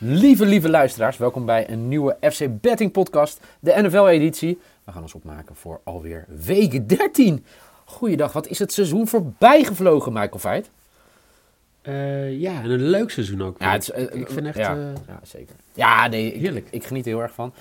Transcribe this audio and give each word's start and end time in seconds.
Lieve, 0.00 0.46
lieve 0.46 0.68
luisteraars, 0.68 1.16
welkom 1.16 1.44
bij 1.44 1.70
een 1.70 1.88
nieuwe 1.88 2.16
FC 2.20 2.60
Betting 2.60 2.92
Podcast, 2.92 3.40
de 3.60 3.74
NFL-editie. 3.76 4.58
We 4.84 4.92
gaan 4.92 5.02
ons 5.02 5.14
opmaken 5.14 5.56
voor 5.56 5.80
alweer 5.84 6.24
week 6.44 6.88
13. 6.88 7.44
Goeiedag, 7.84 8.32
wat 8.32 8.46
is 8.46 8.58
het 8.58 8.72
seizoen 8.72 9.08
voorbij 9.08 9.64
gevlogen, 9.64 10.12
Michael 10.12 10.38
Veit? 10.38 10.70
Uh, 11.82 12.40
ja, 12.40 12.62
en 12.62 12.70
een 12.70 12.82
leuk 12.82 13.10
seizoen 13.10 13.42
ook. 13.42 13.60
Ja, 13.60 13.72
het 13.72 13.82
is, 13.82 13.90
uh, 13.90 14.20
ik 14.20 14.30
vind 14.30 14.46
echt... 14.46 14.56
Ja, 14.56 14.76
uh, 14.76 14.92
ja 15.06 15.20
zeker. 15.22 15.54
Ja, 15.74 16.06
nee, 16.06 16.32
ik, 16.32 16.40
Heerlijk. 16.40 16.68
Ik, 16.70 16.84
geniet 16.84 17.06
er 17.06 17.10
heel 17.10 17.22
erg 17.22 17.34
van. 17.34 17.52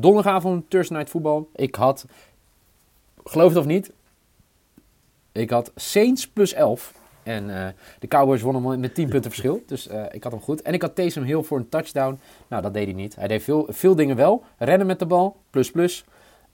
donderdagavond 0.00 0.70
Thursday 0.70 0.96
Night 0.96 1.12
Voetbal. 1.12 1.48
Ik 1.54 1.74
had, 1.74 2.06
geloof 3.24 3.48
het 3.48 3.58
of 3.58 3.66
niet, 3.66 3.92
ik 5.32 5.50
had 5.50 5.72
Saints 5.74 6.28
plus 6.28 6.52
11. 6.52 6.92
En 7.22 7.48
uh, 7.48 7.66
de 7.98 8.08
Cowboys 8.08 8.42
wonnen 8.42 8.80
met 8.80 8.94
10 8.94 9.08
punten 9.08 9.30
verschil. 9.30 9.62
Dus 9.66 9.88
uh, 9.88 10.04
ik 10.10 10.22
had 10.22 10.32
hem 10.32 10.40
goed. 10.40 10.62
En 10.62 10.74
ik 10.74 10.82
had 10.82 10.94
Taysom 10.94 11.22
Hill 11.22 11.42
voor 11.42 11.58
een 11.58 11.68
touchdown. 11.68 12.18
Nou, 12.48 12.62
dat 12.62 12.74
deed 12.74 12.84
hij 12.84 12.94
niet. 12.94 13.16
Hij 13.16 13.28
deed 13.28 13.42
veel, 13.42 13.66
veel 13.68 13.94
dingen 13.94 14.16
wel. 14.16 14.44
Rennen 14.58 14.86
met 14.86 14.98
de 14.98 15.06
bal, 15.06 15.36
plus 15.50 15.70
plus. 15.70 16.04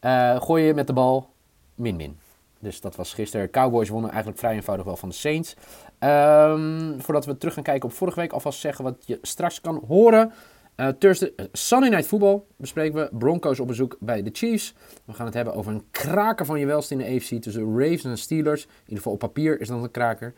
Uh, 0.01 0.41
gooien 0.41 0.75
met 0.75 0.87
de 0.87 0.92
bal, 0.92 1.29
min 1.75 1.97
min. 1.97 2.19
Dus 2.59 2.80
dat 2.80 2.97
was 2.97 3.15
gisteren. 3.15 3.51
Cowboys 3.51 3.89
wonnen 3.89 4.11
eigenlijk 4.11 4.39
vrij 4.39 4.55
eenvoudig 4.55 4.87
wel 4.87 4.97
van 4.97 5.09
de 5.09 5.15
Saints. 5.15 5.55
Um, 6.01 7.00
voordat 7.00 7.25
we 7.27 7.39
terug 7.39 7.55
gaan 7.55 7.62
kijken 7.62 7.89
op 7.89 7.94
vorige 7.94 8.20
week, 8.20 8.33
alvast 8.33 8.61
zeggen 8.61 8.84
wat 8.84 8.97
je 9.06 9.19
straks 9.22 9.61
kan 9.61 9.84
horen. 9.87 10.33
Uh, 10.77 10.88
Thursday, 10.88 11.32
uh, 11.36 11.46
Sunday 11.52 11.88
Night 11.88 12.06
Football 12.06 12.42
bespreken 12.56 12.94
we. 12.94 13.16
Broncos 13.19 13.60
op 13.60 13.66
bezoek 13.66 13.96
bij 14.00 14.22
de 14.22 14.30
Chiefs. 14.32 14.74
We 15.05 15.12
gaan 15.12 15.27
het 15.27 15.34
hebben 15.34 15.55
over 15.55 15.72
een 15.72 15.84
kraker 15.91 16.46
van 16.46 16.58
je 16.58 16.66
welst 16.66 16.91
in 16.91 16.98
de 16.98 17.05
AFC 17.05 17.42
tussen 17.42 17.78
Ravens 17.78 18.05
en 18.05 18.19
Steelers. 18.19 18.62
In 18.62 18.70
ieder 18.80 18.97
geval 18.97 19.12
op 19.12 19.19
papier 19.19 19.60
is 19.60 19.69
dat 19.69 19.82
een 19.82 19.91
kraker. 19.91 20.34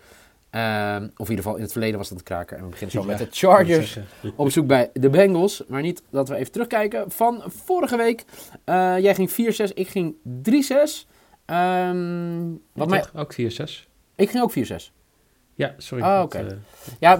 Uh, 0.50 0.96
of 0.96 1.02
in 1.02 1.30
ieder 1.30 1.36
geval 1.36 1.56
in 1.56 1.62
het 1.62 1.72
verleden 1.72 1.98
was 1.98 2.08
dat 2.08 2.18
een 2.18 2.24
kraker. 2.24 2.56
En 2.56 2.62
we 2.62 2.68
beginnen 2.68 2.96
zo 2.96 3.00
ja, 3.00 3.06
met 3.06 3.18
de 3.18 3.28
Chargers 3.30 3.98
op 4.36 4.44
bezoek 4.44 4.66
bij 4.66 4.90
de 4.92 5.10
Bengals. 5.10 5.62
Maar 5.68 5.82
niet 5.82 6.02
dat 6.10 6.28
we 6.28 6.34
even 6.34 6.52
terugkijken 6.52 7.10
van 7.10 7.42
vorige 7.46 7.96
week. 7.96 8.24
Uh, 8.64 8.98
jij 8.98 9.14
ging 9.14 9.30
4-6, 9.30 9.34
ik 9.74 9.88
ging 9.88 10.14
3-6. 10.14 11.06
Um, 11.46 12.60
wat 12.72 12.88
mij... 12.88 13.04
Ook 13.14 13.34
4-6. 13.34 13.36
Ik 14.14 14.30
ging 14.30 14.42
ook 14.42 14.52
4-6. 14.52 14.97
Ja, 15.58 15.74
sorry. 15.76 16.04
Oh, 16.04 16.20
oké. 16.22 16.38
Okay. 16.38 16.50
Uh, 16.50 16.56
ja, 16.98 17.18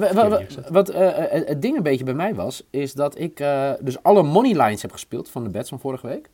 wat 0.69 0.94
uh, 0.94 1.08
het 1.28 1.62
ding 1.62 1.77
een 1.77 1.83
beetje 1.83 2.05
bij 2.05 2.14
mij 2.14 2.34
was, 2.34 2.62
is 2.70 2.92
dat 2.92 3.19
ik 3.19 3.41
uh, 3.41 3.72
dus 3.80 4.03
alle 4.03 4.22
money 4.22 4.62
lines 4.62 4.83
heb 4.83 4.92
gespeeld 4.92 5.30
van 5.30 5.45
de 5.45 5.50
bets 5.50 5.69
van 5.69 5.80
vorige 5.80 6.06
week. 6.06 6.30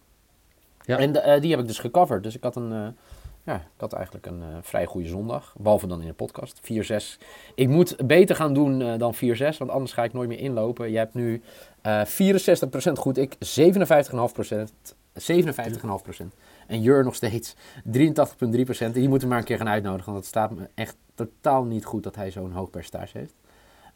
Ja. 0.81 0.99
En 0.99 1.41
die 1.41 1.51
heb 1.51 1.61
ik 1.61 1.67
dus 1.67 1.79
gecoverd. 1.79 2.23
Dus 2.23 2.37
ik 2.37 2.43
had 2.43 2.57
een, 2.57 2.97
ja, 3.45 3.55
ik 3.55 3.81
had 3.81 3.93
eigenlijk 3.93 4.27
een 4.27 4.43
vrij 4.63 4.87
goede 4.87 5.09
zondag. 5.09 5.55
Behalve 5.59 5.87
dan 5.87 6.01
in 6.01 6.07
de 6.07 6.13
podcast. 6.13 6.61
4-6. 6.61 7.21
Ik 7.55 7.69
moet 7.69 7.97
beter 8.07 8.37
gaan 8.37 8.55
doen 8.55 8.99
dan 8.99 9.15
4-6, 9.15 9.19
want 9.59 9.71
anders 9.71 9.93
ga 9.93 10.05
ik 10.05 10.13
nooit 10.13 10.29
meer 10.29 10.39
inlopen. 10.39 10.91
Je 10.91 10.99
hebt 10.99 11.15
nu 11.15 11.43
64% 11.83 12.93
goed, 12.93 13.19
ik 13.19 13.35
57,5%. 13.35 14.95
57,5%. 15.15 16.27
En 16.67 16.81
Jur 16.81 17.05
nog 17.05 17.15
steeds 17.15 17.55
83,3%. 17.93 18.91
Die 18.93 19.09
moeten 19.09 19.29
maar 19.29 19.39
een 19.39 19.45
keer 19.45 19.57
gaan 19.59 19.69
uitnodigen. 19.69 20.13
Want 20.13 20.25
het 20.25 20.27
staat 20.27 20.51
me 20.51 20.69
echt 20.75 20.97
totaal 21.15 21.65
niet 21.65 21.85
goed 21.85 22.03
dat 22.03 22.17
hij 22.17 22.31
zo'n 22.31 22.53
hoog 22.53 22.71
percentage 22.71 23.19
heeft. 23.19 23.35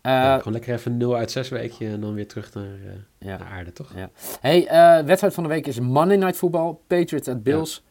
Uh, 0.02 0.12
ja, 0.12 0.36
gewoon 0.38 0.52
lekker 0.52 0.74
even 0.74 0.96
0 0.96 1.16
uit 1.16 1.30
6 1.30 1.48
weekje 1.48 1.88
en 1.88 2.00
dan 2.00 2.14
weer 2.14 2.26
terug 2.26 2.54
naar, 2.54 2.64
uh, 2.64 2.92
ja. 3.18 3.38
naar 3.38 3.48
aarde, 3.48 3.72
toch? 3.72 3.92
Ja. 3.94 4.10
Hey, 4.40 4.62
uh, 4.62 5.06
wedstrijd 5.06 5.34
van 5.34 5.42
de 5.42 5.48
week 5.48 5.66
is 5.66 5.80
Monday 5.80 6.16
Night 6.16 6.36
Football. 6.36 6.76
Patriots 6.86 7.28
at 7.28 7.42
Bills. 7.42 7.84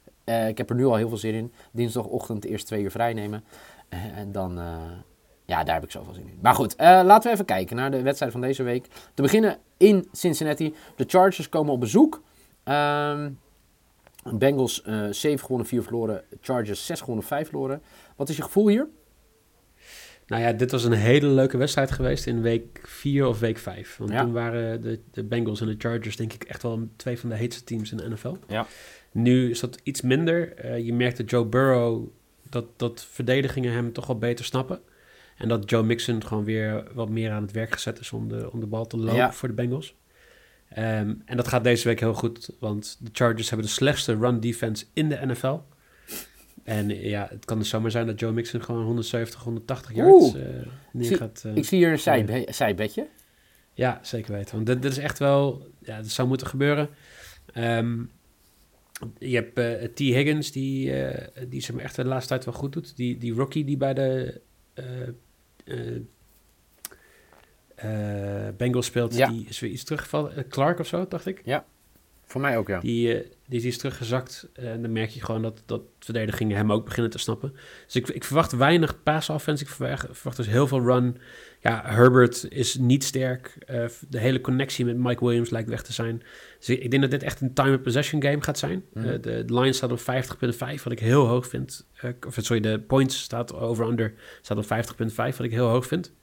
Ik 0.48 0.58
heb 0.58 0.70
er 0.70 0.76
nu 0.76 0.86
al 0.86 0.96
heel 0.96 1.08
veel 1.10 1.18
zin 1.18 1.34
in. 1.34 1.54
Dinsdagochtend 1.72 2.46
eerst 2.46 2.66
twee 2.66 2.84
uur 2.84 2.92
vrij 2.92 3.14
nemen. 3.14 3.44
en 4.16 4.32
dan... 4.32 4.60
ja, 5.46 5.64
daar 5.64 5.74
heb 5.74 5.84
ik 5.84 5.92
zoveel 5.92 6.14
zin 6.14 6.28
in. 6.28 6.40
Maar 6.42 6.54
goed, 6.54 6.76
laten 6.78 7.30
we 7.30 7.34
even 7.34 7.46
kijken 7.46 7.76
naar 7.76 7.92
de 7.92 8.02
wedstrijd 8.02 8.32
van 8.32 8.42
deze 8.42 8.64
week. 8.64 8.88
Te 9.14 9.22
beginnen 9.22 9.58
in 9.78 10.08
Cincinnati. 10.12 10.76
De 10.96 11.04
Chargers 11.08 11.50
komen 11.50 11.74
op 11.74 11.80
bezoek. 11.80 12.22
Um, 12.64 13.40
Bengals 14.24 14.84
uh, 14.86 15.08
7 15.12 15.40
gewonnen, 15.40 15.68
4 15.68 15.84
verloren. 15.84 16.24
Chargers 16.42 16.86
6 16.86 17.00
gewonnen, 17.00 17.26
5 17.26 17.48
verloren. 17.48 17.82
Wat 18.16 18.30
is 18.30 18.38
je 18.38 18.44
gevoel 18.44 18.68
hier? 18.68 18.88
Nou 20.28 20.42
ja, 20.42 20.54
dit 20.54 20.72
was 20.72 20.84
een 20.84 20.92
hele 20.92 21.28
leuke 21.28 21.58
wedstrijd 21.58 21.92
geweest 21.92 22.26
in 22.26 22.42
week 22.42 22.82
4 22.84 23.28
of 23.28 23.40
week 23.40 23.58
5. 23.58 23.98
Want 23.98 24.12
ja. 24.12 24.22
toen 24.22 24.32
waren 24.32 24.82
de, 24.82 25.00
de 25.12 25.24
Bengals 25.24 25.62
en 25.62 25.68
de 25.68 25.76
Chargers 25.78 26.16
denk 26.16 26.34
ik 26.34 26.44
echt 26.44 26.64
wel 26.64 26.90
twee 26.96 27.20
van 27.20 27.30
de 27.30 27.36
heetste 27.36 27.64
teams 27.64 27.92
in 27.92 27.98
de 27.98 28.10
NFL. 28.10 28.36
Ja. 28.48 28.68
Nu 29.12 29.50
is 29.50 29.60
dat 29.60 29.80
iets 29.84 30.02
minder. 30.02 30.66
Uh, 30.66 30.86
je 30.86 30.94
merkt 30.94 31.18
dat 31.18 31.30
Joe 31.30 31.46
Burrow, 31.46 32.08
dat, 32.50 32.66
dat 32.76 33.08
verdedigingen 33.12 33.74
hem 33.74 33.94
toch 33.94 34.08
wel 34.08 34.18
beter 34.18 34.46
snappen. 34.46 34.80
En 35.38 35.48
dat 35.48 35.70
Joe 35.70 35.84
Mixon 35.84 36.26
gewoon 36.26 36.44
weer 36.44 36.84
wat 36.94 37.10
meer 37.10 37.32
aan 37.32 37.42
het 37.42 37.52
werk 37.52 37.74
gezet 37.74 38.00
is 38.00 38.12
om 38.12 38.28
de, 38.28 38.52
om 38.52 38.60
de 38.60 38.66
bal 38.66 38.88
te 38.88 38.98
lopen 38.98 39.16
ja. 39.16 39.34
voor 39.34 39.48
de 39.48 39.54
Bengals. 39.54 39.96
Um, 40.72 41.22
en 41.26 41.38
dat 41.38 41.48
gaat 41.48 41.64
deze 41.64 41.88
week 41.88 42.00
heel 42.00 42.14
goed, 42.14 42.50
want 42.60 42.98
de 43.00 43.10
Chargers 43.14 43.50
hebben 43.50 43.68
de 43.68 43.74
slechtste 43.74 44.16
run 44.16 44.40
defense 44.40 44.86
in 44.94 45.10
de 45.10 45.26
NFL. 45.26 45.58
En 46.68 46.90
ja, 46.90 47.28
het 47.30 47.46
kan 47.46 47.60
dus 47.60 47.70
zomaar 47.70 47.92
zijn 47.92 48.06
dat 48.06 48.20
Joe 48.20 48.32
Mixon 48.32 48.64
gewoon 48.64 48.84
170, 48.84 49.44
180 49.44 49.96
yards 49.96 50.36
uh, 50.36 50.44
neer 50.92 51.18
gaat. 51.18 51.44
Uh, 51.46 51.56
ik 51.56 51.66
zie 51.66 51.78
hier 51.78 51.92
een 51.92 52.00
zij, 52.00 52.48
zijbedje. 52.50 53.08
Ja, 53.74 54.00
zeker 54.02 54.34
weten. 54.34 54.56
Want 54.56 54.68
dit, 54.68 54.82
dit, 54.82 54.92
is 54.92 54.98
echt 54.98 55.20
wel, 55.20 55.68
ja, 55.80 55.98
dat 55.98 56.10
zou 56.10 56.28
moeten 56.28 56.48
gebeuren. 56.48 56.90
Um, 57.56 58.12
je 59.18 59.36
hebt 59.36 59.60
uh, 59.60 59.74
T. 59.74 60.00
Higgins, 60.00 60.52
die, 60.52 60.94
die 61.48 61.62
zeg 61.62 61.76
maar 61.76 61.84
echt 61.84 61.96
de 61.96 62.06
laatste 62.06 62.30
tijd 62.30 62.46
wel 62.46 62.54
goed 62.54 62.74
doet. 62.74 62.96
Die, 62.96 63.18
die 63.18 63.34
rookie 63.34 63.66
die 63.66 63.78
bij 63.78 63.94
de 63.94 64.42
Bengals 68.58 68.86
speelt, 68.86 69.16
ja. 69.16 69.28
die 69.30 69.46
is 69.48 69.60
weer 69.60 69.72
iets 69.72 69.84
teruggevallen. 69.84 70.48
Clark 70.48 70.80
of 70.80 70.88
zo, 70.88 71.06
dacht 71.08 71.26
ik. 71.26 71.42
Ja, 71.44 71.66
voor 72.28 72.42
mij 72.42 72.58
ook, 72.58 72.68
ja. 72.68 72.80
Die, 72.80 73.16
uh, 73.16 73.30
die 73.46 73.62
is 73.62 73.78
teruggezakt. 73.78 74.50
En 74.54 74.82
dan 74.82 74.92
merk 74.92 75.10
je 75.10 75.24
gewoon 75.24 75.42
dat, 75.42 75.64
dat 75.66 75.82
verdedigingen 76.00 76.58
hem 76.58 76.72
ook 76.72 76.86
beginnen 76.86 77.12
te 77.12 77.18
snappen. 77.18 77.54
Dus 77.86 77.96
ik, 77.96 78.08
ik 78.08 78.24
verwacht 78.24 78.52
weinig 78.52 79.04
pass 79.04 79.30
offense. 79.30 79.64
Ik 79.64 79.70
verwacht, 79.70 80.08
verwacht 80.12 80.38
dus 80.38 80.48
heel 80.48 80.68
veel 80.68 80.82
run. 80.82 81.18
Ja, 81.60 81.82
Herbert 81.86 82.46
is 82.50 82.76
niet 82.76 83.04
sterk. 83.04 83.58
de 84.10 84.20
hele 84.20 84.42
connectie 84.42 84.86
met 84.86 84.98
Mike 84.98 85.26
Williams 85.26 85.50
lijkt 85.50 85.70
weg 85.70 85.84
te 85.84 85.94
zijn. 85.94 86.24
Dus 86.58 86.70
ik, 86.70 86.80
ik 86.84 86.90
denk 86.90 87.02
dat 87.02 87.12
dit 87.12 87.24
echt 87.24 87.42
een 87.42 87.54
time 87.54 87.80
possession 87.80 88.22
game 88.22 88.42
gaat 88.42 88.58
zijn. 88.58 88.86
Mm. 88.94 89.04
de, 89.04 89.20
de 89.20 89.60
line 89.60 89.74
staat 89.74 89.92
op 89.92 90.00
50,5, 90.00 90.84
wat 90.84 90.92
ik 90.92 91.00
heel 91.00 91.28
hoog 91.28 91.48
vind. 91.48 91.88
of 92.28 92.38
sorry, 92.40 92.62
de 92.62 92.80
points 92.80 93.22
staat 93.22 93.54
over-under 93.54 94.14
staat 94.42 94.58
op 94.58 94.66
50,5, 95.08 95.16
wat 95.16 95.40
ik 95.40 95.52
heel 95.52 95.68
hoog 95.68 95.86
vind. 95.88 96.14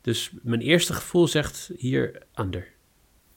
Dus 0.00 0.30
mijn 0.42 0.60
eerste 0.60 0.92
gevoel 0.92 1.28
zegt 1.28 1.70
hier 1.76 2.22
under. 2.40 2.76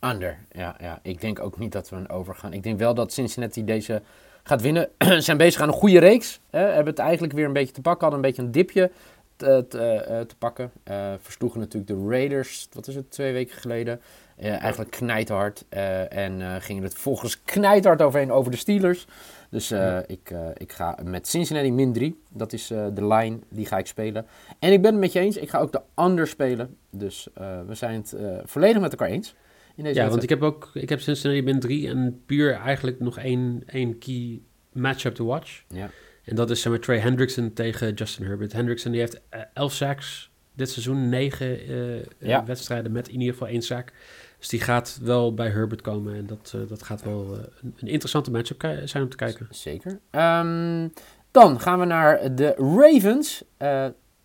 Under, 0.04 0.38
ja, 0.52 0.76
ja. 0.80 1.00
Ik 1.02 1.22
denk 1.22 1.40
ook 1.40 1.60
niet 1.60 1.72
dat 1.72 1.90
we 1.90 1.96
een 1.96 2.10
over 2.10 2.36
gaan. 2.36 2.54
Ik 2.54 2.64
denk 2.64 2.80
wel 2.80 2.94
dat 2.94 3.14
Cincinnati 3.14 3.64
deze 3.64 4.02
gaat 4.44 4.62
winnen. 4.62 4.90
Ze 4.98 5.22
zijn 5.22 5.38
bezig 5.38 5.62
aan 5.62 5.68
een 5.68 5.74
goede 5.74 6.00
reeks. 6.00 6.40
Hè. 6.50 6.60
Hebben 6.60 6.94
het 6.94 7.00
eigenlijk 7.00 7.34
weer 7.34 7.46
een 7.46 7.54
beetje 7.54 7.74
te 7.74 7.82
pakken. 7.82 8.02
Hadden 8.02 8.20
een 8.20 8.30
beetje 8.30 8.44
een 8.44 8.52
dipje 8.52 8.92
te, 9.36 9.66
te, 9.70 10.06
uh, 10.10 10.20
te 10.20 10.36
pakken. 10.38 10.72
Uh, 10.90 11.14
versloegen 11.22 11.60
natuurlijk 11.60 11.88
de 11.88 12.08
Raiders, 12.08 12.68
wat 12.72 12.88
is 12.88 12.96
het, 12.96 13.12
twee 13.12 13.34
weken 13.34 13.58
geleden. 13.58 14.02
Uh, 14.40 14.62
eigenlijk 14.62 14.92
knijterhard. 14.92 15.66
en 15.70 16.62
gingen 16.62 16.84
het 16.84 16.94
volgens 16.94 17.44
knijterhard 17.44 18.02
overheen 18.02 18.32
over 18.32 18.52
de 18.52 18.58
Steelers. 18.58 19.08
Dus 19.50 19.72
ik, 20.06 20.34
ik 20.58 20.72
ga 20.72 20.98
met 21.04 21.28
Cincinnati 21.28 21.72
min 21.72 21.94
3. 21.94 22.22
Dat 22.30 22.54
is 22.54 22.68
de 22.68 23.08
line, 23.08 23.40
die 23.50 23.66
ga 23.66 23.78
ik 23.78 23.88
spelen. 23.88 24.26
En 24.60 24.72
ik 24.72 24.82
ben 24.82 24.92
het 24.92 25.00
met 25.00 25.12
je 25.12 25.20
eens, 25.20 25.38
ik 25.38 25.50
ga 25.50 25.60
ook 25.60 25.72
de 25.72 25.82
under 25.96 26.28
spelen. 26.28 26.78
Dus 26.90 27.28
we 27.68 27.76
zijn 27.76 27.96
het 27.96 28.16
volledig 28.46 28.82
met 28.82 28.92
elkaar 28.92 29.08
eens. 29.08 29.36
In 29.76 29.84
deze 29.84 30.00
ja, 30.00 30.10
want 30.10 30.24
ik 30.24 30.30
heb 30.30 30.42
ook 30.42 30.70
ik 30.74 30.90
heb 30.90 31.00
Cincinnati 31.00 31.44
min 31.44 31.60
3 31.60 31.88
en 31.88 32.22
puur 32.26 32.54
eigenlijk 32.54 33.00
nog 33.00 33.18
één, 33.18 33.64
één 33.66 33.98
key 33.98 34.42
matchup 34.72 35.16
to 35.16 35.26
watch. 35.26 35.64
Ja. 35.68 35.90
En 36.24 36.36
dat 36.36 36.50
is 36.50 36.62
zeg 36.62 36.72
maar, 36.72 36.82
Trey 36.82 37.00
Hendrickson 37.00 37.54
tegen 37.54 37.94
Justin 37.94 38.26
Herbert. 38.26 38.54
Hendrickson 38.54 38.92
die 38.92 39.00
heeft 39.02 39.22
11 39.54 39.74
sacks 39.74 40.32
dit 40.54 40.70
seizoen, 40.70 41.10
9 41.10 41.72
uh, 41.72 42.04
ja. 42.18 42.46
wedstrijden 42.46 42.92
met 42.92 43.08
in 43.08 43.20
ieder 43.20 43.34
geval 43.34 43.48
één 43.48 43.62
sack. 43.62 43.92
Dus 44.40 44.50
die 44.50 44.60
gaat 44.60 45.00
wel 45.02 45.34
bij 45.34 45.50
Herbert 45.50 45.82
komen. 45.82 46.16
En 46.16 46.26
dat, 46.26 46.54
uh, 46.56 46.68
dat 46.68 46.84
gaat 46.84 47.04
wel 47.04 47.34
uh, 47.34 47.40
een, 47.62 47.76
een, 47.78 47.88
interessante 47.88 48.32
matchup 48.32 48.62
zijn 48.84 49.04
om 49.04 49.10
te 49.10 49.16
kijken. 49.16 49.48
Zeker. 49.50 50.00
Um, 50.12 50.94
dan 51.32 51.60
gaan 51.60 51.80
we 51.80 51.86
naar 51.86 52.36
de 52.36 52.54
Ravens. 52.58 53.44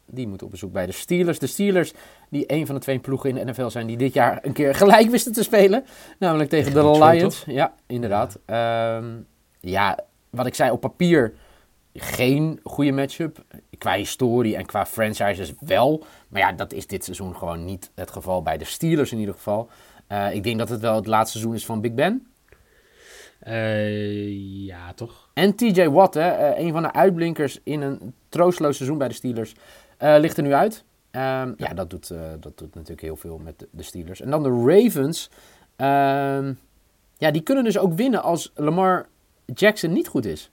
Die 0.07 0.29
moeten 0.29 0.47
op 0.47 0.53
bezoek 0.53 0.73
bij 0.73 0.87
de 0.87 0.93
Steelers. 0.93 1.39
De 1.39 1.47
Steelers, 1.47 1.93
die 2.29 2.45
een 2.53 2.67
van 2.67 2.75
de 2.75 2.81
twee 2.81 2.99
ploegen 2.99 3.31
in 3.31 3.47
de 3.47 3.53
NFL 3.53 3.69
zijn 3.69 3.87
die 3.87 3.97
dit 3.97 4.13
jaar 4.13 4.39
een 4.43 4.53
keer 4.53 4.75
gelijk 4.75 5.11
wisten 5.11 5.33
te 5.33 5.43
spelen. 5.43 5.85
Namelijk 6.19 6.51
tegen 6.51 6.73
de 6.73 7.05
Lions. 7.05 7.45
Ja, 7.47 7.75
inderdaad. 7.87 8.39
Ja. 8.47 8.97
Um, 8.97 9.27
ja, 9.61 9.99
wat 10.31 10.47
ik 10.47 10.55
zei, 10.55 10.71
op 10.71 10.81
papier 10.81 11.35
geen 11.95 12.61
goede 12.63 12.93
matchup. 12.93 13.45
Qua 13.79 13.95
historie 13.95 14.57
en 14.57 14.67
qua 14.67 14.87
franchises 14.87 15.53
wel. 15.61 16.05
Maar 16.29 16.41
ja, 16.41 16.53
dat 16.53 16.73
is 16.73 16.87
dit 16.87 17.05
seizoen 17.05 17.37
gewoon 17.37 17.65
niet 17.65 17.91
het 17.95 18.11
geval 18.11 18.43
bij 18.43 18.59
de 18.59 18.65
Steelers 18.65 19.13
in 19.13 19.19
ieder 19.19 19.35
geval. 19.35 19.69
Uh, 20.13 20.35
ik 20.35 20.43
denk 20.43 20.59
dat 20.59 20.69
het 20.69 20.81
wel 20.81 20.95
het 20.95 21.07
laatste 21.07 21.39
seizoen 21.39 21.55
is 21.55 21.67
van 21.67 21.81
Big 21.81 21.95
Ben. 21.95 22.27
Uh, 23.47 24.67
ja, 24.67 24.93
toch? 24.93 25.29
En 25.35 25.55
TJ 25.55 25.89
Watt, 25.89 26.15
hè, 26.15 26.53
uh, 26.53 26.65
een 26.65 26.73
van 26.73 26.83
de 26.83 26.93
uitblinkers 26.93 27.61
in 27.63 27.81
een 27.81 28.15
troosteloos 28.29 28.77
seizoen 28.77 28.99
bij 28.99 29.09
de 29.09 29.15
Steelers, 29.15 29.55
ligt 29.99 30.37
er 30.37 30.43
nu 30.43 30.53
uit. 30.53 30.85
Ehm, 31.17 31.53
ja, 31.57 31.75
dat 31.75 31.91
doet, 31.91 32.11
eh, 32.11 32.31
dat 32.41 32.59
doet 32.59 32.75
natuurlijk 32.75 33.01
heel 33.01 33.17
veel 33.17 33.39
met 33.39 33.59
de, 33.59 33.69
de 33.71 33.83
Steelers. 33.83 34.21
En 34.21 34.31
dan 34.31 34.43
de 34.43 34.49
Ravens. 34.49 35.31
Ehm, 35.77 36.53
ja, 37.19 37.31
die 37.31 37.43
kunnen 37.43 37.65
dus 37.65 37.79
ook 37.79 37.95
winnen 37.95 38.23
als 38.23 38.53
Lamar 38.55 39.07
Jackson 39.55 39.93
niet 39.93 40.09
goed 40.09 40.25
is. 40.25 40.51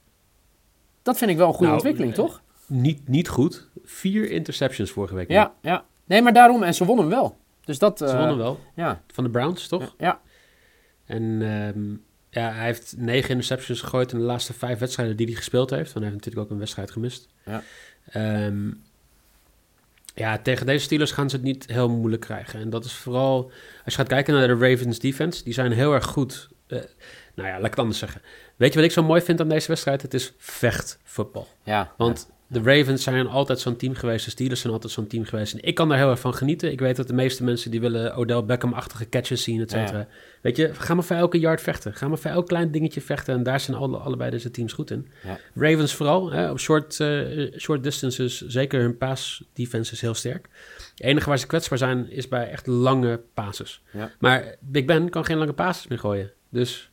Dat 1.01 1.18
vind 1.18 1.31
ik 1.31 1.38
wel 1.38 1.48
een 1.48 1.54
goede 1.54 1.72
Nou, 1.72 1.75
ontwikkeling, 1.75 2.12
eh, 2.12 2.19
toch? 2.19 2.42
Niet, 2.66 3.07
niet 3.07 3.28
goed. 3.28 3.69
Vier 3.84 4.30
interceptions 4.30 4.92
vorige 4.92 5.16
week. 5.16 5.30
Ja, 5.30 5.54
ja. 5.62 5.86
Nee, 6.06 6.22
maar 6.22 6.34
daarom. 6.34 6.63
En 6.63 6.74
ze 6.74 6.86
wonnen 6.86 7.10
wel. 7.10 7.38
Dus 7.66 7.80
dat... 7.80 7.98
Ze 7.98 8.06
eh, 8.06 8.18
wonnen 8.18 8.38
wel. 8.38 8.60
Ja, 8.75 9.01
Van 9.07 9.24
de 9.24 9.30
Browns, 9.30 9.68
toch? 9.68 9.95
ja. 9.98 10.22
En 11.06 11.42
ehm, 11.42 11.92
ja, 12.30 12.51
hij 12.51 12.66
heeft 12.66 12.95
negen 12.98 13.30
interceptions 13.30 13.81
gegooid 13.81 14.12
in 14.12 14.18
de 14.19 14.25
laatste 14.25 14.54
vijf 14.54 14.80
wedstrijden 14.80 15.18
die 15.18 15.25
hij 15.25 15.36
gespeeld 15.36 15.69
heeft. 15.69 15.94
Want 15.94 16.06
hij 16.06 16.13
heeft 16.13 16.16
natuurlijk 16.16 16.45
ook 16.45 16.51
een 16.51 16.60
wedstrijd 16.60 16.92
gemist. 16.92 17.28
Ja. 17.45 17.63
Ja, 20.13 20.38
tegen 20.38 20.65
deze 20.65 20.83
Steelers 20.83 21.12
gaan 21.12 21.30
ze 21.30 21.36
het 21.36 21.45
niet 21.45 21.65
heel 21.68 21.89
moeilijk 21.89 22.21
krijgen. 22.21 22.60
En 22.60 22.69
dat 22.69 22.86
is 22.86 22.94
vooral, 22.94 23.51
als 23.86 23.94
je 23.94 24.00
gaat 24.00 24.07
kijken 24.07 24.33
naar 24.33 24.48
de 24.48 24.69
Ravens 24.69 25.00
defense, 25.00 25.44
die 25.44 25.54
zijn 25.54 25.71
heel 25.71 25.94
erg 25.94 26.06
goed. 26.06 26.50
Eh, 26.68 26.80
nou 27.36 27.48
ja, 27.48 27.56
laat 27.56 27.63
ik 27.63 27.69
het 27.69 27.80
anders 27.80 28.00
zeggen. 28.00 28.21
Weet 28.56 28.69
je 28.69 28.75
wat 28.75 28.88
ik 28.88 28.92
zo 28.92 29.04
mooi 29.04 29.21
vind 29.21 29.39
aan 29.39 29.50
deze 29.50 29.68
wedstrijd? 29.68 30.01
Het 30.01 30.13
is 30.13 30.33
vechtvoetbal. 30.38 31.48
ja. 31.63 31.94
Want 31.98 32.27
de 32.53 32.61
Ravens 32.63 33.03
zijn 33.03 33.27
altijd 33.27 33.59
zo'n 33.59 33.75
team 33.75 33.95
geweest. 33.95 34.25
De 34.25 34.31
Steelers 34.31 34.61
zijn 34.61 34.73
altijd 34.73 34.94
zo'n 34.94 35.07
team 35.07 35.25
geweest. 35.25 35.53
En 35.53 35.63
ik 35.63 35.75
kan 35.75 35.89
daar 35.89 35.97
heel 35.97 36.09
erg 36.09 36.19
van 36.19 36.33
genieten. 36.33 36.71
Ik 36.71 36.79
weet 36.79 36.95
dat 36.95 37.07
de 37.07 37.13
meeste 37.13 37.44
mensen 37.44 37.71
die 37.71 37.79
willen 37.79 38.15
Odell 38.15 38.44
Beckham-achtige 38.44 39.09
catches 39.09 39.44
zien, 39.44 39.61
et 39.61 39.71
cetera. 39.71 40.07
Weet 40.41 40.57
je, 40.57 40.73
ga 40.73 40.94
maar 40.94 41.03
voor 41.03 41.15
elke 41.15 41.39
yard 41.39 41.61
vechten. 41.61 41.94
Ga 41.94 42.07
maar 42.07 42.17
voor 42.17 42.31
elk 42.31 42.47
klein 42.47 42.71
dingetje 42.71 43.01
vechten. 43.01 43.35
En 43.35 43.44
daar 43.44 43.59
zijn 43.59 43.77
alle, 43.77 43.97
allebei 43.97 44.29
deze 44.31 44.51
teams 44.51 44.73
goed 44.73 44.91
in. 44.91 45.07
Ja. 45.23 45.39
Ravens 45.55 45.94
vooral, 45.94 46.31
hè, 46.31 46.51
op 46.51 46.59
short, 46.59 47.00
eh, 47.00 47.57
short 47.57 47.83
distances, 47.83 48.41
zeker 48.41 48.81
hun 48.81 48.97
pass 48.97 49.44
defense 49.53 49.94
is 49.94 50.01
heel 50.01 50.13
sterk. 50.13 50.49
Het 50.91 51.01
enige 51.01 51.29
waar 51.29 51.39
ze 51.39 51.47
kwetsbaar 51.47 51.77
zijn, 51.77 52.11
is 52.11 52.27
bij 52.27 52.49
echt 52.49 52.67
lange 52.67 53.21
passes. 53.33 53.81
Ja. 53.91 54.11
Maar 54.19 54.56
Big 54.59 54.85
Ben 54.85 55.09
kan 55.09 55.25
geen 55.25 55.38
lange 55.38 55.53
passes 55.53 55.88
meer 55.88 55.99
gooien. 55.99 56.31
Dus 56.49 56.91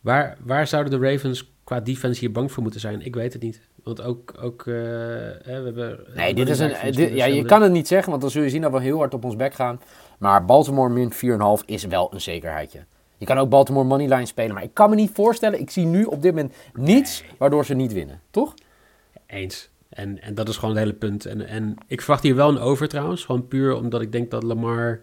waar, 0.00 0.36
waar 0.40 0.66
zouden 0.66 1.00
de 1.00 1.10
Ravens 1.10 1.52
qua 1.64 1.80
defense 1.80 2.20
hier 2.20 2.32
bang 2.32 2.52
voor 2.52 2.62
moeten 2.62 2.80
zijn? 2.80 3.04
Ik 3.04 3.14
weet 3.14 3.32
het 3.32 3.42
niet. 3.42 3.60
Want 3.82 4.02
ook, 4.02 4.34
ook 4.40 4.66
eh, 4.66 4.74
hè, 4.74 5.42
we 5.42 5.64
hebben... 5.64 6.00
Nee, 6.14 6.34
dit 6.34 6.48
is 6.48 6.58
een, 6.58 6.68
dit- 6.68 6.94
Steelers 6.94 7.14
ja, 7.14 7.24
je 7.24 7.44
kan 7.44 7.62
het 7.62 7.72
niet 7.72 7.88
zeggen, 7.88 8.10
want 8.10 8.22
dan 8.22 8.30
zul 8.30 8.42
je 8.42 8.50
zien 8.50 8.62
dat 8.62 8.72
we 8.72 8.80
heel 8.80 8.98
hard 8.98 9.14
op 9.14 9.24
ons 9.24 9.36
bek 9.36 9.54
gaan. 9.54 9.80
Maar 10.18 10.44
Baltimore 10.44 10.88
min 10.92 11.12
4,5 11.12 11.64
is 11.66 11.84
wel 11.84 12.12
een 12.14 12.20
zekerheidje. 12.20 12.84
Je 13.16 13.26
kan 13.26 13.38
ook 13.38 13.48
Baltimore 13.48 13.86
moneyline 13.86 14.26
spelen, 14.26 14.54
maar 14.54 14.62
ik 14.62 14.74
kan 14.74 14.90
me 14.90 14.96
niet 14.96 15.10
voorstellen, 15.14 15.60
ik 15.60 15.70
zie 15.70 15.84
nu 15.84 16.04
op 16.04 16.22
dit 16.22 16.34
moment 16.34 16.54
niets 16.74 17.24
waardoor 17.38 17.64
ze 17.64 17.74
niet 17.74 17.92
winnen, 17.92 18.20
toch? 18.30 18.54
Eens. 19.26 19.70
En, 19.88 20.22
en 20.22 20.34
dat 20.34 20.48
is 20.48 20.56
gewoon 20.56 20.74
het 20.74 20.84
hele 20.84 20.96
punt. 20.96 21.26
En, 21.26 21.46
en 21.46 21.74
ik 21.86 22.00
verwacht 22.00 22.22
hier 22.22 22.34
wel 22.34 22.48
een 22.48 22.58
over 22.58 22.88
trouwens. 22.88 23.24
Gewoon 23.24 23.48
puur 23.48 23.76
omdat 23.76 24.00
ik 24.00 24.12
denk 24.12 24.30
dat 24.30 24.42
Lamar 24.42 25.00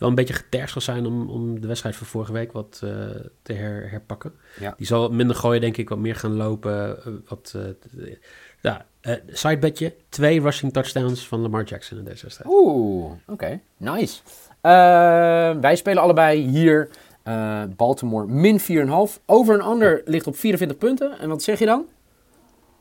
wel 0.00 0.08
een 0.08 0.14
beetje 0.14 0.34
getergd 0.34 0.72
zal 0.72 0.80
zijn 0.80 1.06
om, 1.06 1.30
om 1.30 1.60
de 1.60 1.66
wedstrijd 1.66 1.96
van 1.96 2.06
vorige 2.06 2.32
week 2.32 2.52
wat 2.52 2.80
eh, 2.84 2.90
te 3.42 3.52
her, 3.52 3.90
herpakken. 3.90 4.32
Ja. 4.60 4.74
Die 4.76 4.86
zal 4.86 5.10
minder 5.10 5.36
gooien, 5.36 5.60
denk 5.60 5.76
ik, 5.76 5.88
wat 5.88 5.98
meer 5.98 6.14
gaan 6.14 6.36
lopen. 6.36 7.04
eh, 7.04 7.12
wat, 7.28 7.54
eh, 7.56 8.14
ja, 8.60 8.86
eh 9.00 9.14
sidebedje. 9.28 9.94
Twee 10.08 10.40
rushing 10.40 10.72
touchdowns 10.72 11.28
van 11.28 11.40
Lamar 11.40 11.64
Jackson 11.64 11.98
in 11.98 12.04
deze 12.04 12.22
wedstrijd. 12.22 12.50
Oeh, 12.52 13.12
oké, 13.26 13.60
nice. 13.76 14.20
Wij 15.60 15.76
spelen 15.76 16.02
allebei 16.02 16.48
hier 16.48 16.88
Baltimore 17.76 18.26
min 18.26 18.60
4,5. 18.60 19.20
Over 19.26 19.60
en 19.60 19.66
under 19.66 20.02
ligt 20.04 20.26
op 20.26 20.36
44 20.36 20.78
punten. 20.78 21.18
En 21.18 21.28
wat 21.28 21.42
zeg 21.42 21.58
je 21.58 21.66
dan? 21.66 21.84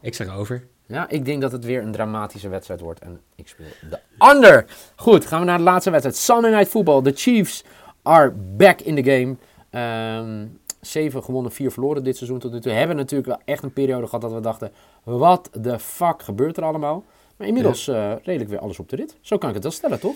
Ik 0.01 0.16
zeg 0.16 0.36
over. 0.38 0.68
Ja, 0.90 1.10
ik 1.10 1.26
denk 1.26 1.42
dat 1.42 1.52
het 1.52 1.66
weer 1.66 1.82
een 1.82 1.92
dramatische 1.92 2.50
wedstrijd 2.50 2.80
wordt. 2.80 3.00
En 3.00 3.22
ik 3.36 3.48
speel 3.48 3.66
de 3.90 4.00
under. 4.32 4.66
Goed, 4.96 5.26
gaan 5.26 5.40
we 5.40 5.46
naar 5.46 5.58
de 5.58 5.64
laatste 5.64 5.90
wedstrijd. 5.90 6.18
Sunday 6.18 6.52
Night 6.52 6.70
Football. 6.70 7.02
The 7.02 7.12
Chiefs 7.16 7.64
are 8.02 8.32
back 8.32 8.82
in 8.82 9.04
the 9.04 9.12
game. 9.12 9.36
Ehm, 9.70 10.48
zeven 10.82 11.24
gewonnen, 11.24 11.52
vier 11.52 11.72
verloren 11.72 12.04
dit 12.04 12.18
seizoen 12.18 12.40
tot 12.40 12.52
nu 12.52 12.60
toe. 12.60 12.72
Hebben 12.72 12.96
natuurlijk 12.96 13.30
wel 13.30 13.40
echt 13.46 13.64
een 13.64 13.74
periode 13.74 14.06
gehad 14.06 14.22
dat 14.22 14.34
we 14.34 14.40
dachten... 14.40 14.72
Wat 15.04 15.50
de 15.54 15.80
fuck 15.80 16.24
gebeurt 16.24 16.58
er 16.58 16.64
allemaal? 16.64 17.04
Maar 17.38 17.48
inmiddels 17.48 17.88
eh, 17.88 18.14
redelijk 18.24 18.50
weer 18.50 18.60
alles 18.60 18.80
op 18.80 18.90
de 18.90 18.96
rit. 18.96 19.16
Zo 19.22 19.38
kan 19.38 19.50
ik 19.50 19.56
het 19.56 19.64
wel 19.64 19.74
stellen, 19.74 20.00
toch? 20.00 20.16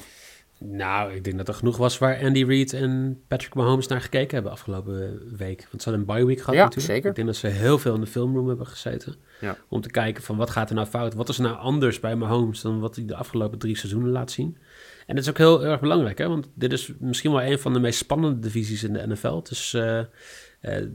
Nou, 0.59 1.13
ik 1.13 1.23
denk 1.23 1.37
dat 1.37 1.47
er 1.47 1.53
genoeg 1.53 1.77
was 1.77 1.97
waar 1.97 2.21
Andy 2.23 2.43
Reid 2.43 2.73
en 2.73 3.21
Patrick 3.27 3.53
Mahomes 3.53 3.87
naar 3.87 4.01
gekeken 4.01 4.33
hebben 4.33 4.51
afgelopen 4.51 5.21
week. 5.37 5.67
Want 5.69 5.81
ze 5.81 5.89
hadden 5.89 6.07
een 6.09 6.15
bye 6.15 6.25
week 6.25 6.39
gehad 6.39 6.55
Ja, 6.55 6.63
natuurlijk. 6.63 6.93
zeker. 6.93 7.09
Ik 7.09 7.15
denk 7.15 7.27
dat 7.27 7.35
ze 7.35 7.47
heel 7.47 7.77
veel 7.77 7.95
in 7.95 8.01
de 8.01 8.07
filmroom 8.07 8.47
hebben 8.47 8.67
gezeten. 8.67 9.15
Ja. 9.41 9.57
Om 9.69 9.81
te 9.81 9.89
kijken 9.89 10.23
van 10.23 10.37
wat 10.37 10.49
gaat 10.49 10.69
er 10.69 10.75
nou 10.75 10.87
fout? 10.87 11.13
Wat 11.13 11.29
is 11.29 11.37
er 11.37 11.43
nou 11.43 11.57
anders 11.57 11.99
bij 11.99 12.15
Mahomes 12.15 12.61
dan 12.61 12.79
wat 12.79 12.95
hij 12.95 13.05
de 13.05 13.15
afgelopen 13.15 13.59
drie 13.59 13.77
seizoenen 13.77 14.11
laat 14.11 14.31
zien? 14.31 14.57
En 15.05 15.15
dat 15.15 15.23
is 15.23 15.29
ook 15.29 15.37
heel 15.37 15.65
erg 15.65 15.79
belangrijk, 15.79 16.17
hè? 16.17 16.27
want 16.27 16.49
dit 16.53 16.73
is 16.73 16.91
misschien 16.99 17.31
wel 17.31 17.43
een 17.43 17.59
van 17.59 17.73
de 17.73 17.79
meest 17.79 17.97
spannende 17.97 18.39
divisies 18.39 18.83
in 18.83 18.93
de 18.93 19.07
NFL. 19.07 19.35
Het 19.35 19.49
is 19.49 19.73
eh, 19.73 19.99
eh, 19.99 20.05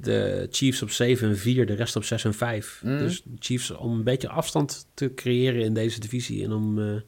de 0.01 0.47
Chiefs 0.51 0.83
op 0.83 0.91
7 0.91 1.29
en 1.29 1.37
4, 1.37 1.67
de 1.67 1.75
rest 1.75 1.97
op 1.97 2.05
6 2.05 2.25
en 2.25 2.35
5. 2.35 2.81
Mm. 2.85 2.99
Dus 2.99 3.23
de 3.23 3.37
Chiefs 3.39 3.71
om 3.71 3.93
een 3.93 4.05
beetje 4.05 4.29
afstand 4.29 4.89
te 4.95 5.15
creëren 5.15 5.63
in 5.63 5.75
deze 5.75 6.01
divisie 6.01 6.45
en 6.45 6.53
om 6.53 6.79
eh, 6.79 7.01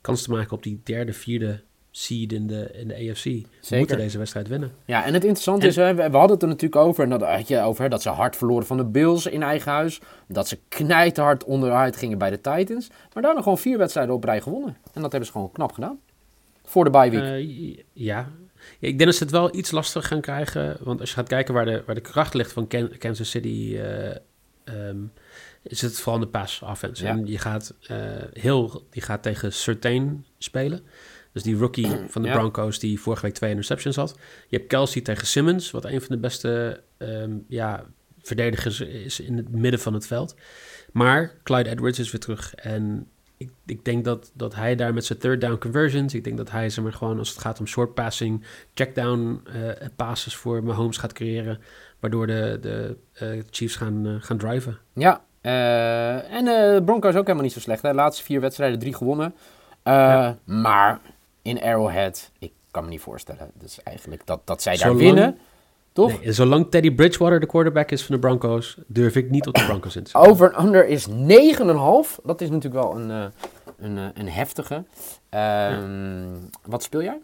kans 0.00 0.22
te 0.22 0.30
maken 0.30 0.52
op 0.52 0.62
die 0.62 0.80
derde, 0.84 1.12
vierde 1.12 1.62
seed 1.98 2.32
in 2.32 2.46
de, 2.46 2.70
in 2.72 2.88
de 2.88 2.94
AFC. 2.94 3.22
Zeker. 3.22 3.78
Moeten 3.78 3.96
deze 3.96 4.18
wedstrijd 4.18 4.48
winnen. 4.48 4.72
Ja, 4.84 5.04
en 5.04 5.14
het 5.14 5.22
interessante 5.22 5.62
En- 5.62 5.68
is, 5.68 5.76
hè, 5.76 5.94
we, 5.94 6.10
we 6.10 6.16
hadden 6.16 6.30
het 6.32 6.42
er 6.42 6.48
natuurlijk 6.48 6.82
over, 6.82 7.04
en 7.04 7.10
dat 7.10 7.22
had 7.22 7.48
je 7.48 7.60
over 7.60 7.82
hè, 7.82 7.88
dat 7.88 8.02
ze 8.02 8.08
hard 8.08 8.36
verloren 8.36 8.66
van 8.66 8.76
de 8.76 8.84
Bills 8.84 9.26
in 9.26 9.42
eigen 9.42 9.72
huis. 9.72 10.00
Dat 10.28 10.48
ze 10.48 10.58
knijterhard 10.68 11.44
onderuit 11.44 11.96
gingen 11.96 12.18
bij 12.18 12.30
de 12.30 12.40
Titans. 12.40 12.88
Maar 13.14 13.22
daarna 13.22 13.42
gewoon 13.42 13.58
vier 13.58 13.78
wedstrijden 13.78 14.14
op 14.14 14.24
rij 14.24 14.40
gewonnen. 14.40 14.76
En 14.92 15.00
dat 15.02 15.10
hebben 15.10 15.24
ze 15.26 15.32
gewoon 15.32 15.52
knap 15.52 15.72
gedaan. 15.72 15.98
Voor 16.64 16.84
de 16.84 16.90
bye 16.90 17.10
week. 17.10 17.22
Eh, 17.76 17.82
ja. 17.92 18.28
Ik 18.78 18.98
denk 18.98 19.04
dat 19.04 19.14
ze 19.14 19.22
het 19.22 19.32
wel 19.32 19.56
iets 19.56 19.70
lastiger 19.70 20.08
gaan 20.08 20.20
krijgen. 20.20 20.76
Want 20.80 21.00
als 21.00 21.08
je 21.08 21.14
gaat 21.14 21.28
kijken 21.28 21.54
waar 21.54 21.64
de, 21.64 21.82
waar 21.86 21.94
de 21.94 22.00
kracht 22.00 22.34
ligt 22.34 22.52
van 22.52 22.66
Ken- 22.66 22.98
Kansas 22.98 23.30
City, 23.30 23.76
eh, 23.78 24.08
ehm, 24.64 24.96
is 25.62 25.80
het 25.80 25.96
vooral 25.96 26.14
in 26.14 26.20
de 26.20 26.26
pass 26.30 26.62
offense. 26.62 27.04
Ja. 27.04 27.10
En 27.10 27.26
je 27.26 27.38
gaat, 27.38 27.74
eh, 27.86 27.96
heel, 28.32 28.82
die 28.90 29.02
gaat 29.02 29.22
tegen 29.22 29.52
Certain 29.52 30.24
spelen. 30.38 30.80
Dus 31.32 31.42
die 31.42 31.56
rookie 31.56 31.86
van 32.08 32.22
de 32.22 32.28
Ja. 32.28 32.34
Broncos 32.34 32.78
die 32.78 33.00
vorige 33.00 33.22
week 33.22 33.34
twee 33.34 33.50
interceptions 33.50 33.96
had. 33.96 34.18
Je 34.48 34.56
hebt 34.56 34.68
Kelsey 34.68 35.02
tegen 35.02 35.26
Simmons, 35.26 35.70
wat 35.70 35.84
een 35.84 36.00
van 36.00 36.14
de 36.14 36.18
beste 36.18 36.82
ehm, 36.96 37.32
ja, 37.48 37.84
verdedigers 38.22 38.80
is 38.80 39.20
in 39.20 39.36
het 39.36 39.48
midden 39.48 39.80
van 39.80 39.94
het 39.94 40.06
veld. 40.06 40.36
Maar 40.92 41.34
Clyde 41.42 41.70
Edwards 41.70 41.98
is 41.98 42.10
weer 42.10 42.20
terug. 42.20 42.54
En 42.54 43.06
ik, 43.36 43.50
ik 43.66 43.84
denk 43.84 44.04
dat, 44.04 44.30
dat 44.34 44.54
hij 44.54 44.74
daar 44.74 44.94
met 44.94 45.04
zijn 45.04 45.18
third 45.18 45.40
down 45.40 45.58
conversions, 45.58 46.14
ik 46.14 46.24
denk 46.24 46.36
dat 46.36 46.50
hij 46.50 46.70
zeg 46.70 46.84
maar 46.84 46.92
gewoon 46.92 47.18
als 47.18 47.28
het 47.28 47.38
gaat 47.38 47.60
om 47.60 47.66
short 47.66 47.94
passing, 47.94 48.44
check 48.74 48.94
down 48.94 49.40
eh, 49.52 49.88
passes 49.96 50.36
voor 50.36 50.64
Mahomes 50.64 50.96
gaat 50.96 51.12
creëren, 51.12 51.60
waardoor 52.00 52.26
de, 52.26 52.58
de 52.60 52.96
eh, 53.12 53.28
Chiefs 53.50 53.76
gaan, 53.76 54.06
eh, 54.06 54.12
gaan 54.18 54.38
driven. 54.38 54.78
Ja, 54.92 55.24
en 55.40 56.44
de 56.44 56.82
Broncos 56.84 57.14
ook 57.14 57.22
helemaal 57.22 57.42
niet 57.42 57.52
zo 57.52 57.60
slecht. 57.60 57.82
Hè. 57.82 57.92
Laatste 57.92 58.24
vier 58.24 58.40
wedstrijden, 58.40 58.78
drie 58.78 58.94
gewonnen. 58.94 59.34
Ja. 59.84 60.38
Maar 60.44 61.00
in 61.48 61.62
Arrowhead, 61.62 62.30
ik 62.38 62.52
kan 62.70 62.84
me 62.84 62.90
niet 62.90 63.00
voorstellen. 63.00 63.50
Dus 63.54 63.82
eigenlijk 63.82 64.26
dat, 64.26 64.40
dat 64.44 64.62
zij 64.62 64.76
daar 64.76 64.96
winnen, 64.96 65.38
toch? 65.92 66.20
Nee, 66.20 66.32
zolang 66.32 66.70
Teddy 66.70 66.90
Bridgewater 66.90 67.40
de 67.40 67.46
quarterback 67.46 67.90
is 67.90 68.02
van 68.02 68.14
de 68.14 68.20
Broncos, 68.20 68.78
durf 68.86 69.16
ik 69.16 69.30
niet 69.30 69.46
op 69.46 69.54
de 69.54 69.64
Broncos 69.64 69.96
in 69.96 70.02
te 70.02 70.10
zetten. 70.10 70.30
Over 70.30 70.52
en 70.52 70.64
under 70.64 70.86
is 70.86 71.06
9,5. 71.06 72.18
Dat 72.24 72.40
is 72.40 72.50
natuurlijk 72.50 72.84
wel 72.84 72.96
een, 72.96 73.10
eh, 73.10 73.24
een, 73.78 73.98
eh, 73.98 74.04
een 74.14 74.28
heftige. 74.28 74.84
Ehm, 75.28 76.28
Wat 76.62 76.82
speel 76.82 77.02
jij? 77.02 77.20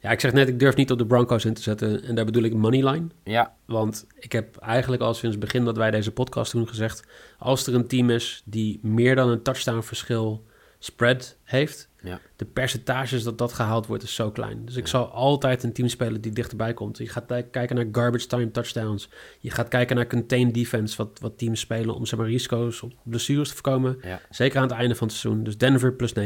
Ja, 0.00 0.10
ik 0.10 0.20
zeg 0.20 0.32
net, 0.32 0.48
ik 0.48 0.58
durf 0.58 0.76
niet 0.76 0.90
op 0.90 0.98
de 0.98 1.06
Broncos 1.06 1.44
in 1.44 1.54
te 1.54 1.62
zetten. 1.62 2.02
En 2.04 2.14
daar 2.14 2.24
bedoel 2.24 2.42
ik 2.42 2.54
moneyline. 2.54 3.06
Ja, 3.24 3.54
Want 3.64 4.06
ik 4.18 4.32
heb 4.32 4.56
eigenlijk 4.56 5.02
al 5.02 5.14
sinds 5.14 5.36
het 5.36 5.44
begin 5.44 5.64
dat 5.64 5.76
wij 5.76 5.90
deze 5.90 6.12
podcast 6.12 6.52
doen 6.52 6.68
gezegd... 6.68 7.02
als 7.38 7.66
er 7.66 7.74
een 7.74 7.86
team 7.86 8.10
is 8.10 8.42
die 8.44 8.78
meer 8.82 9.14
dan 9.14 9.28
een 9.28 9.42
touchdown 9.42 9.80
verschil 9.80 10.44
spread 10.78 11.36
heeft... 11.44 11.87
Ja. 12.02 12.20
de 12.36 12.44
percentages 12.44 13.22
dat 13.22 13.38
dat 13.38 13.52
gehaald 13.52 13.86
wordt 13.86 14.02
is 14.02 14.14
zo 14.14 14.30
klein. 14.30 14.64
Dus 14.64 14.76
ik 14.76 14.86
zal 14.86 15.06
altijd 15.06 15.62
een 15.62 15.72
team 15.72 15.88
spelen 15.88 16.20
die 16.20 16.32
dichterbij 16.32 16.74
komt. 16.74 16.98
Je 16.98 17.08
gaat 17.08 17.26
ki- 17.26 17.42
kijken 17.50 17.76
naar 17.76 17.86
garbage 17.92 18.26
time 18.26 18.50
touchdowns. 18.50 19.08
Je 19.40 19.50
gaat 19.50 19.68
kijken 19.68 19.96
naar 19.96 20.06
contain 20.06 20.52
defense, 20.52 20.96
wat, 20.96 21.18
wat 21.20 21.38
teams 21.38 21.60
spelen... 21.60 21.94
om 21.94 22.06
zeg 22.06 22.18
maar, 22.18 22.28
risico's 22.28 22.82
op 22.82 22.92
blessures 23.02 23.48
te 23.48 23.54
voorkomen. 23.54 23.98
ja. 24.02 24.20
Zeker 24.30 24.56
aan 24.56 24.68
het 24.68 24.72
einde 24.76 24.94
van 24.94 25.06
het 25.06 25.16
seizoen. 25.16 25.44
Dus 25.44 25.58
Denver 25.58 25.92
plus 25.92 26.12
9,5. 26.18 26.20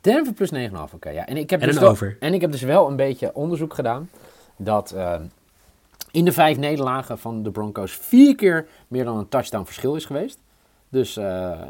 Denver 0.00 0.32
plus 0.32 0.50
9,5, 0.52 0.94
oké. 0.94 1.10
ja. 1.10 1.26
en, 1.26 1.36
ik 1.36 1.50
heb 1.50 1.60
En 1.60 1.68
dus 1.68 1.78
wel, 1.78 1.88
over. 1.90 2.16
en 2.20 2.34
ik 2.34 2.40
heb 2.40 2.52
dus 2.52 2.62
wel 2.62 2.88
een 2.88 2.96
beetje 2.96 3.34
onderzoek 3.34 3.74
gedaan. 3.74 4.10
Dat 4.56 4.90
eh, 4.90 5.20
in 6.10 6.24
de 6.24 6.32
vijf 6.32 6.56
nederlagen 6.58 7.18
van 7.18 7.42
de 7.42 7.50
Broncos 7.50 7.92
vier 7.92 8.34
keer 8.34 8.66
meer 8.88 9.04
dan 9.04 9.16
een 9.18 9.28
touchdown 9.28 9.64
verschil 9.64 9.94
is 9.94 10.04
geweest. 10.04 10.38
Dus 10.92 11.16
eh, 11.16 11.24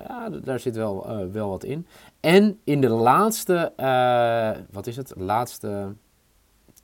ja, 0.08 0.28
daar 0.30 0.60
zit 0.60 0.76
wel, 0.76 1.06
eh, 1.08 1.26
wel 1.32 1.48
wat 1.48 1.64
in. 1.64 1.86
En 2.20 2.60
in 2.64 2.80
de 2.80 2.88
laatste, 2.88 3.72
eh, 3.76 4.50
wat 4.70 4.86
is 4.86 4.96
het? 4.96 5.12
Laatste 5.16 5.94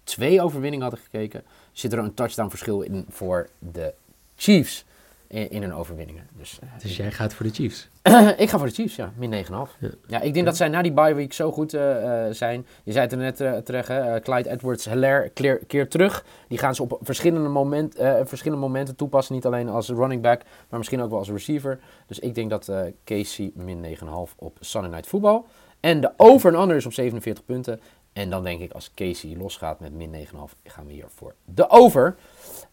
twee 0.05 0.43
overwinningen 0.43 0.87
hadden 0.87 1.05
gekeken. 1.05 1.43
Zit 1.73 1.93
er 1.93 1.99
een 1.99 2.15
touchdown 2.15 2.49
verschil 2.49 2.81
in 2.81 3.07
voor 3.09 3.49
de 3.59 3.95
Chiefs. 4.37 4.85
In, 5.29 5.51
in 5.51 5.63
hun 5.63 5.75
overwinningen. 5.75 6.27
Dus, 6.37 6.59
eh, 6.63 6.69
Dus 6.83 6.97
jij 6.97 7.11
gaat 7.11 7.35
voor 7.35 7.47
de 7.47 7.53
Chiefs. 7.53 7.89
ik 8.37 8.49
ga 8.51 8.59
voor 8.59 8.67
de 8.67 8.73
Chiefs, 8.73 8.97
ja. 8.97 9.13
Min 9.17 9.45
9,5. 9.45 9.51
Ja. 9.79 9.89
Ja. 10.07 10.21
ik 10.21 10.35
denk 10.35 10.47
dat 10.47 10.57
zij 10.57 10.69
na 10.69 10.83
die 10.83 10.93
bye 10.93 11.15
week 11.15 11.33
zo 11.33 11.53
goed 11.53 11.75
eh, 11.75 12.27
eh, 12.27 12.35
zijn. 12.35 12.67
Je 12.85 12.93
zei 12.93 13.05
het 13.05 13.13
er 13.13 13.19
net 13.19 13.65
terecht, 13.65 13.89
hè. 13.89 14.21
Clyde 14.21 14.51
Edwards-Hilaire 14.51 15.29
keer, 15.29 15.59
keer 15.67 15.89
terug. 15.89 16.25
Die 16.49 16.59
gaan 16.59 16.75
ze 16.75 16.83
op 16.83 16.99
verschillende, 17.03 17.49
moment, 17.49 17.95
verschillende 18.25 18.67
momenten 18.67 18.97
toepassen. 18.97 19.35
Niet 19.35 19.47
alleen 19.47 19.69
als 19.69 19.89
running 19.89 20.23
back, 20.23 20.43
maar 20.69 20.79
misschien 20.79 21.01
ook 21.01 21.11
wel 21.11 21.19
als 21.19 21.31
receiver. 21.31 21.79
Dus 22.07 22.19
ik 22.19 22.35
denk 22.35 22.51
dat 22.51 22.73
Casey 23.05 23.51
min 23.55 23.97
9,5 23.97 24.35
op 24.37 24.57
Sunday 24.61 24.91
Night 24.91 25.07
Football. 25.07 25.43
En 25.81 26.01
de 26.01 26.13
over 26.17 26.55
en 26.55 26.61
under 26.61 26.77
is 26.77 26.87
op 26.87 26.93
47 26.93 27.45
punten. 27.45 27.81
En 28.19 28.31
dan 28.31 28.45
denk 28.45 28.61
ik 28.61 28.73
als 28.73 28.91
Casey 28.95 29.37
losgaat 29.37 29.81
met 29.81 29.93
min 29.93 30.27
9,5 30.27 30.33
gaan 30.65 30.87
we 30.87 30.93
hier 30.93 31.05
voor 31.09 31.35
de 31.45 31.71
over. 31.71 32.17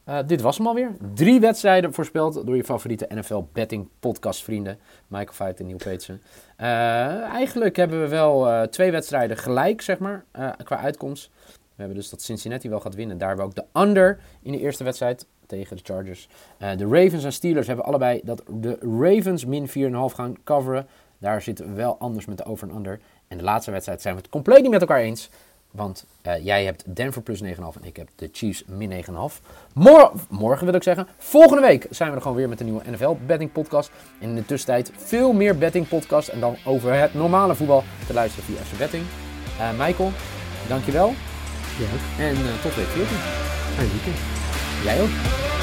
Eh, 0.04 0.20
dit 0.26 0.42
was 0.42 0.58
hem 0.58 0.68
alweer. 0.68 0.92
Drie 1.14 1.40
wedstrijden 1.40 1.94
voorspeld 1.94 2.46
door 2.46 2.56
je 2.56 2.64
favoriete 2.64 3.08
NFL 3.14 3.42
betting 3.54 3.88
podcast 4.00 4.44
vrienden. 4.44 4.80
Michael 5.08 5.34
Veit 5.34 5.60
en 5.60 5.66
Neil 5.66 5.78
Peetsen. 5.78 6.22
Eh, 6.58 6.68
eigenlijk 7.22 7.76
hebben 7.76 8.02
we 8.02 8.08
wel 8.08 8.50
eh, 8.50 8.62
twee 8.62 8.92
wedstrijden 8.92 9.38
gelijk, 9.38 9.82
zeg 9.82 10.00
maar, 10.00 10.26
qua 10.64 10.78
uitkomst. 10.78 11.30
We 11.46 11.82
hebben 11.82 11.98
dus 11.98 12.10
dat 12.10 12.22
Cincinnati 12.22 12.70
wel 12.70 12.80
gaat 12.80 12.96
winnen. 12.96 13.18
Daar 13.18 13.28
hebben 13.28 13.46
we 13.46 13.52
ook 13.52 13.68
de 13.74 13.80
under 13.80 14.20
in 14.42 14.52
de 14.52 14.60
eerste 14.60 14.84
wedstrijd 14.84 15.26
tegen 15.46 15.78
de 15.78 15.84
Chargers. 15.86 16.28
De 16.58 16.88
Ravens 16.88 17.24
en 17.24 17.34
Steelers 17.34 17.68
hebben 17.68 17.86
allebei 17.86 18.22
dat 18.24 18.44
de 18.50 18.78
Ravens 19.00 19.46
min 19.46 19.68
4,5 19.68 20.16
gaan 20.16 20.36
coveren. 20.44 20.88
Daar 21.18 21.42
zitten 21.42 21.68
we 21.68 21.74
wel 21.74 21.98
anders 21.98 22.26
met 22.26 22.38
de 22.38 22.46
over 22.46 22.70
en 22.70 22.76
under. 22.76 23.00
En 23.28 23.38
de 23.38 23.44
laatste 23.44 23.72
wedstrijd 23.72 24.02
zijn 24.02 24.16
we 24.16 24.22
het 24.22 24.30
compleet 24.30 24.62
niet 24.62 24.72
met 24.72 24.82
elkaar 24.82 25.00
eens. 25.00 25.30
Want 25.72 26.06
eh, 26.22 26.46
jij 26.46 26.66
hebt 26.66 26.84
Denver 26.96 27.22
plus 27.22 27.44
9,5 27.44 27.48
en 27.58 27.84
ik 27.84 27.96
heb 27.96 28.08
de 28.16 28.30
Chiefs 28.32 28.64
min 28.68 29.04
9,5. 29.06 29.14
Mor 29.74 30.12
morgen 30.30 30.66
wil 30.66 30.76
ik 30.76 30.84
zeggen. 30.84 31.08
Volgende 31.18 31.62
week 31.62 31.88
zijn 31.90 32.10
we 32.10 32.16
er 32.16 32.22
gewoon 32.22 32.38
weer 32.38 32.50
met 32.50 32.60
een 32.60 32.66
nieuwe 32.66 32.90
NFL 32.90 33.16
betting 33.26 33.52
podcast. 33.52 33.92
En 34.20 34.30
in 34.30 34.36
de 34.36 34.46
tussentijd 34.46 34.92
veel 34.96 35.34
meer 35.34 35.58
betting 35.58 35.88
podcast. 35.88 36.28
En 36.28 36.40
dan 36.40 36.56
over 36.66 36.94
het 36.94 37.14
normale 37.14 37.56
voetbal 37.56 37.84
te 38.08 38.14
luisteren 38.14 38.46
via 38.46 38.64
FC 38.64 38.78
Betting. 38.78 39.04
Eh 39.60 39.70
Michael, 39.78 40.12
dankjewel. 40.68 41.14
Ja, 41.80 42.24
En 42.24 42.36
eh, 42.36 42.62
tot 42.62 42.76
week 42.76 42.86
14. 42.86 43.18
fijn 43.76 43.90
weekend. 43.90 44.18
Jij 44.84 45.02
ook. 45.02 45.55